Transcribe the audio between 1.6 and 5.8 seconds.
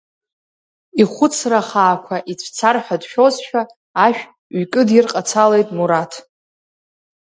хаақәа ицәцар ҳәа дшәозшәа, ашә ҩкыдирҟацалеит